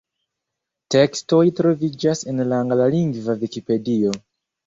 [0.95, 4.17] Tekstoj troviĝas en la anglalingva Vikipedio.